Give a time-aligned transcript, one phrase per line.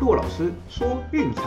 [0.00, 1.42] 骆老师说运彩，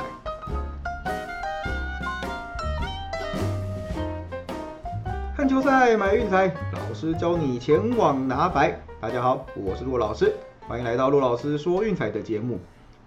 [5.35, 8.79] 看球赛买运彩，老师教你前往拿白。
[9.01, 10.31] 大家好，我是骆老师，
[10.67, 12.59] 欢迎来到骆老师说运彩的节目。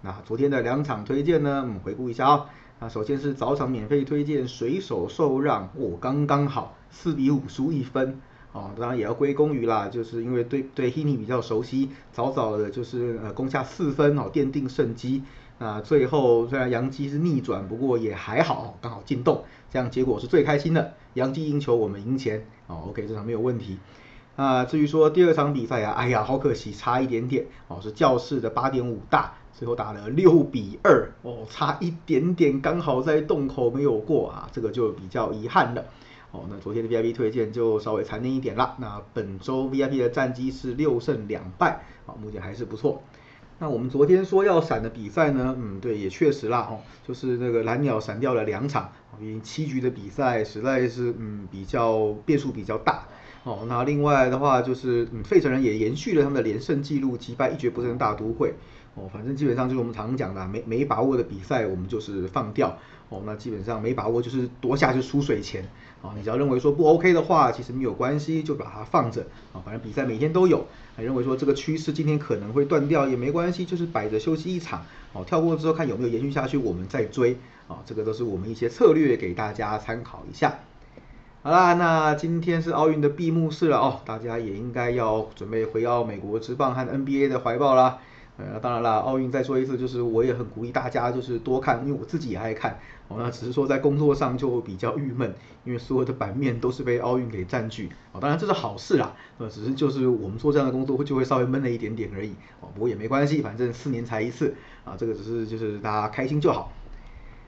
[0.03, 2.46] 那昨天的两场推荐呢，我们回顾一下啊。
[2.81, 8.21] 那首先是早场免费推荐水手受让，哦，刚刚好，四比五输一分。
[8.57, 15.22] 哦，当然也要归功于啦，就是因为对对 h i n y 比较熟悉，早早的就是呃攻下四分哦，奠定胜机。
[15.58, 20.95] 那最后虽然杨基是逆转，不过也还好，刚好进洞，这样结果是最开心的。
[21.12, 23.79] 杨基赢球，我们赢钱哦，OK，这场没有问题。
[24.36, 35.84] 啊，至于说第二场比赛啊，哎呀，好可惜，差一点点哦，是教室的八点五大，最后打了六比二哦，差一点点，刚好在洞口没有过啊，这个就比较遗憾了。
[36.33, 38.77] 哦，那昨天的 VIP 推荐就稍微残念一点啦。
[38.78, 43.03] 那本周 VIP 的战绩是六胜两败，啊，目前还是不错。
[43.58, 53.05] 那我们昨天说要闪的比赛呢，嗯，对，也确实啦，哦，就是那个蓝鸟闪掉了两场，因为七局的比赛实在是，嗯，比较变数比较大。
[53.47, 58.52] 哦，那另外的话就是，嗯，费城人也延续了他们的连胜记录，击败一蹶不振大都会。
[58.97, 62.77] 哦，反正基本上就是我们常讲的，没没把握的比赛我们就是放掉。
[63.08, 65.62] 哦，那基本上没把握就是夺下就输水钱。
[66.02, 69.24] 啊，你只要认为说不 OK 的话，其实没有关系，就把它放着。
[69.52, 70.67] 啊，反正比赛每天都有。
[70.97, 74.84] 还认为说这个趋势今天可能会断掉也没关系，就是摆着休息一场。
[75.12, 77.36] 哦，跳过之后看有没有延续下去，我们再追。
[77.69, 80.58] 啊，这个都是我们一些策略给大家参考一下。
[81.47, 87.98] 好啦，那今天是奥运的闭幕式了哦，大家也应该要准备回到美国职棒和 NBA 的怀抱啦。
[88.36, 92.77] 呃，当然啦，奥运再说一次，就是我也很鼓励大家，就是多看，因为我自己也爱看。
[93.06, 97.91] 哦，那只是说在工作上就比较郁闷，因为所有的版面都是被奥运给占据。
[98.11, 102.30] 哦，当然这是好事啦，呃，只是就是我们做这样的工作会就会稍微闷了一点点而已。
[102.61, 104.52] 哦，不过也没关系，反正四年才一次，
[104.84, 106.72] 啊，这个只是就是大家开心就好。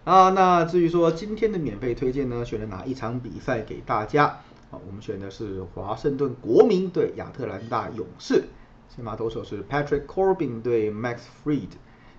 [0.08, 4.24] 啊，那至于说今天的免费推荐呢，选了哪一场比赛给大家？
[4.70, 8.44] 啊，我们选的是华盛顿国民对亚特兰大勇士。
[8.88, 11.68] 先发投手是 Patrick Corbin 对 Max Fried，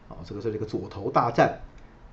[0.07, 1.61] 哦，这个是一个左投大战。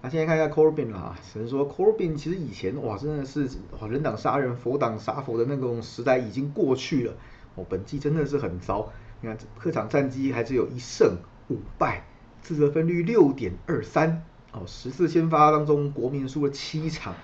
[0.01, 3.47] 那现在看一下 Corbin 啦，只能说 Corbin 其实以前哇真的是
[3.79, 7.13] 哇人挡杀人佛挡杀佛的那种时代已经过去了。
[7.55, 8.91] 哦，本季真的是很糟。
[9.21, 11.19] 你看客场战绩还是有一胜
[11.51, 12.03] 五败，
[12.41, 14.25] 自责分率六点二三。
[14.57, 17.15] 哦，十次先发当中国民输了七场。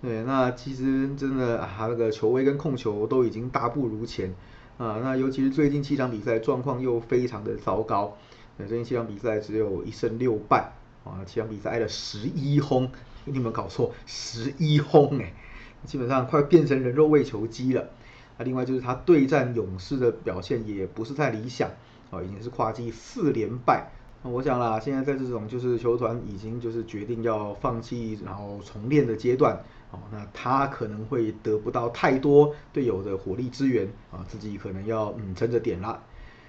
[0.00, 4.34] 对，那其实真的啊那个球威跟控球都已经大不如前。
[4.78, 8.16] 啊，那尤其是最近七场比赛状况又非常的糟糕，
[8.56, 10.72] 那最近七场比赛只有一胜六败，
[11.04, 12.90] 啊，七场比赛挨了十一轰，
[13.26, 13.92] 你有没有搞错？
[14.06, 15.34] 十一轰哎，
[15.84, 17.90] 基本上快变成人肉喂球机了。
[18.38, 21.70] 那另外就是他对战勇士的表现也不是太理想，
[22.10, 23.90] 啊，已经是跨季四连败。
[24.22, 29.60] 那我想啦，现在在这种就是球团已经就是决定要放弃然后重练的阶段。
[29.90, 36.02] 哦，那他可能会得不到太多队友的火力支援啊，自己可能要嗯撑着点啦。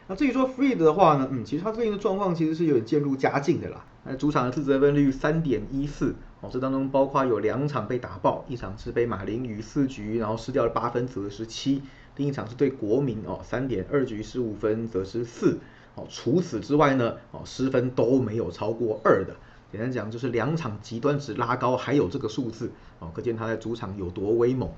[0.07, 3.85] 那至于说 Freed 的话呢，嗯，其实他最近的状况其实是有点渐入佳境的啦。
[4.05, 11.81] 那主场的自责分率三点一四，哦，这当中包括有两场被打爆，一场是被马林鱼四局然后失掉了八分则是七，
[12.15, 15.59] 另一场是对国民哦三点二局失五分则是四，
[15.95, 19.35] 哦，除此之外呢，哦失分都没有超过二的。
[19.71, 24.69] 简单讲就是两场极端值拉高，还有这个数字哦，可见他在主场有多威猛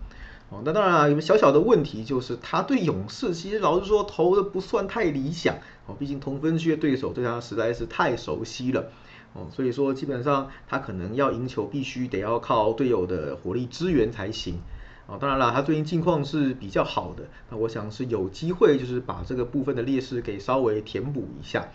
[0.50, 0.62] 哦。
[0.64, 5.56] 那当然啊，有个小小的问题就是他对勇士其实老实说投的不算太理想
[5.86, 8.86] 哦，毕竟同分区的对手对他实在是太熟悉了
[9.34, 14.60] 哦，所以说基本上他可能要赢球必须得要靠队友的火力支援才行
[15.08, 15.18] 哦。
[15.20, 21.70] 当然了，他最近近况是比较好的，那我想是有机会就是把这个部分的劣势给稍微填补一下。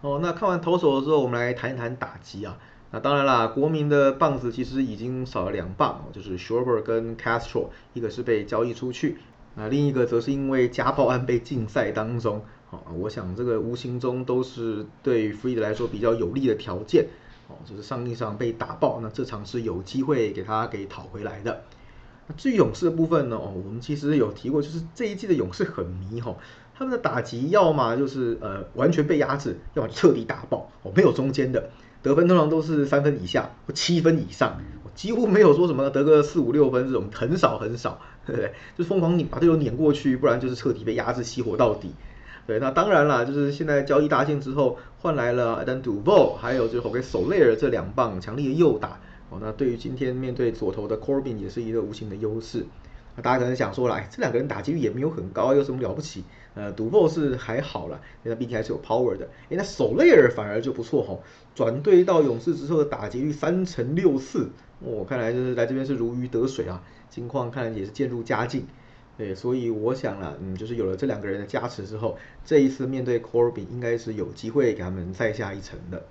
[0.00, 2.58] 哦，那看完投手之后，我们来谈一谈打击啊。
[2.92, 9.18] 那当然啦，国民的棒子其实已经少了两棒，就是 s h o r b e r 跟 Castro，一个是被交易出去，
[9.54, 12.42] 那另一个则是因为家暴案被禁赛当中。
[12.70, 17.06] 哦，我想这个无形中都是对 Freed 来说比较有利的条件。
[17.48, 21.62] 哦，就是上一场被打爆，那这场是有机会给他给讨回来的。
[22.28, 23.36] 那至于勇士的部分呢？
[23.36, 26.36] 哦，我们其实有提过，就是这一季的勇士很迷哈。
[26.78, 31.70] 他们的打击要么就是呃完全被压制，要么彻底打爆哦，没有中间的
[32.02, 34.60] 得分通常都是三分以下或七分以上，
[34.94, 38.52] 几乎没有说什么得个四五六分这种很少很少，对不对？
[38.76, 41.92] 就疯狂你把队友碾过去，不然就是彻底被压制熄火到底。
[42.46, 49.00] 对，那当然了，就是现在交易大线之后换来了 Adam Duvall，还有就是 Jorge Soler 这两棒强力的右打
[49.30, 52.64] 哦，那对于今天面对左投的 Corbin 也是一个无形的优势。
[53.16, 56.22] 那大家可能想说了，这两个人打击率也没有很高，有什么了不起？
[56.54, 59.26] 呃，赌博是还好了，因为他毕竟还是有 power 的。
[59.50, 61.18] 哎，那守雷尔反而就不错哈，
[61.54, 64.50] 转队到勇士之后的打击率三成六四，
[64.80, 68.66] 我看来就是来这边是如鱼得水啊，情况看来也是渐入佳境。
[69.18, 76.04] 对，所以我想了，嗯，就是有了这两个人的加持之后，这一次面对 Corbin 应该是有机会给他们再下一层的。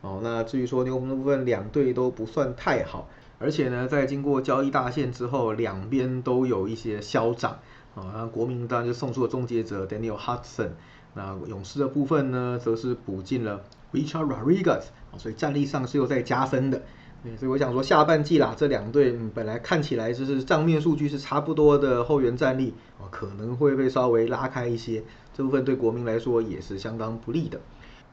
[0.00, 3.08] 哦，那至于说牛棚的部分，两队都不算太好，
[3.38, 7.58] 而且呢，在经过交易大限之后，两边都有一些消长。
[7.94, 10.72] 啊，那国民当然就送出了终结者 Daniel Hudson，
[11.14, 14.82] 那勇士的部分呢，则是补进了 Richard Rodriguez，
[15.16, 16.82] 所以战力上是有在加分的。
[17.38, 25.02] 所以我想说，下半季啦，这两队本来看起来就是账面数据是差不多的后援战力，哦，可能会被稍微拉开一些，
[25.32, 27.58] 这部分对国民来说也是相当不利的。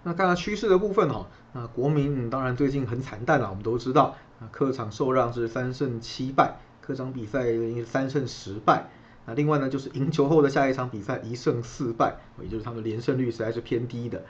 [0.04, 7.46] 那看看趋势的部分哈，那国民当然最近很惨淡了，我们都知道，啊，客场受让是三胜七败，客场比赛
[7.86, 8.90] 三胜十败。
[9.26, 14.22] 那另外呢，就是赢球后的下一场比赛一胜四败，也就是他们连胜率实在是偏低的。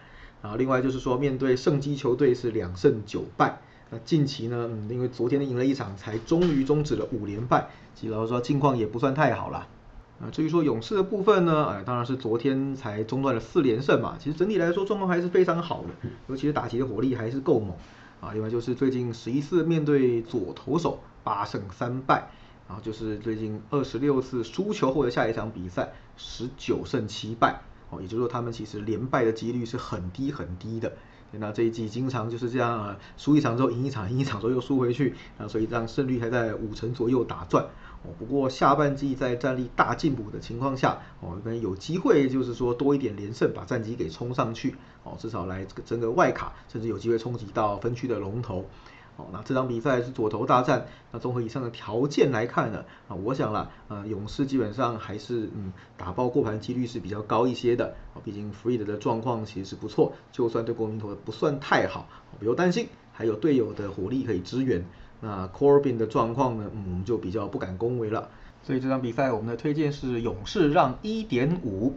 [0.43, 3.59] 然后另外就是说，面对胜基球队是两胜九败。
[3.89, 7.69] 那近期呢，嗯，因为昨天赢了一场，才终于终止了五连败。
[7.95, 9.67] 其实老实说，近况也不算太好啦。
[10.23, 14.15] 啊，至于说勇士的部分呢，哎，当然是昨天才中断了四连胜嘛。
[14.17, 17.75] 其实整体来说状况还是非常好的，尤其是打击的火力还是够猛。
[18.21, 22.29] 啊，另外就是最近十一次面对左投手八胜三败。
[22.65, 27.59] 然后就是最近二十六次输球后的下一场比赛，十九胜七败，
[27.89, 30.93] 哦，也就是说他们其实连败的几率是很低很低的。
[31.31, 37.65] 那这一季经常就是这样啊，输一场之后赢一场，赢一场之后又输回去，啊，所以这样胜率还在五成左右打转。
[38.03, 48.65] 哦，不过下半季在战力大进步的情况下，哦，可能有机会就是说多一点连胜，把战绩给冲上去，哦，至少来这个争个外卡，甚至有机会冲击到分区的龙头。
[49.15, 62.09] 哦，那这场比赛是左投大战，那综合以上的条件来看呢，啊，我想了，呃，勇士基本上还是嗯打爆过盘几率是比较高一些的，啊，毕竟 Freed 的状况其实是不错，就算对国民投的不算太好，
[62.39, 64.83] 不用担心，还有队友的火力可以支援。
[65.23, 68.27] 那 Corbin 的状况呢，嗯，就比较不敢恭维了。
[68.61, 71.95] 所以这场比赛我们的推荐是勇士让一点五。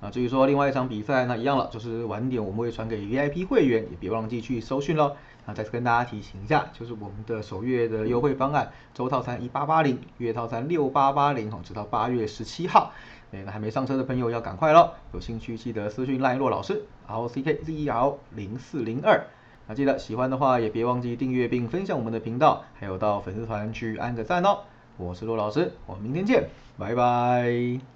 [0.00, 5.16] 啊，至于说另外一场比赛，那一样了，就是晚点我们会传给 VIP 会员，也别忘记去搜讯喽。
[5.46, 12.92] 啊，再次跟大家提醒一下，就是我们的首月的优惠方案，周套餐一八八零，月套餐六八八零，哦，直到八月十七号。
[13.32, 19.24] 哎，那还没上车的朋友要赶快喽，有兴趣记得私讯赖洛老师，R C K Z E R 零四零二。
[19.68, 24.60] 那记得喜欢的话，也别忘记订阅并分享我们的频道，还有到粉丝团去按个赞哦。
[24.96, 26.48] 我是陆老师，我们明天见，
[26.78, 27.95] 拜拜。